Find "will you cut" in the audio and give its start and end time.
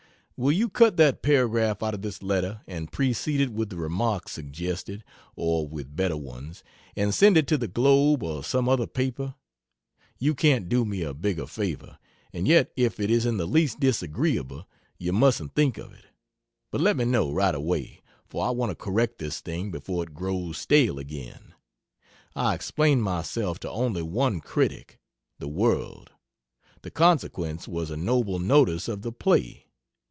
0.43-0.97